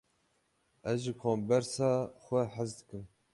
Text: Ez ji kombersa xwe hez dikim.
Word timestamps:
Ez 0.91 0.97
ji 1.05 1.13
kombersa 1.21 1.91
xwe 2.23 2.41
hez 2.55 2.71
dikim. 2.77 3.05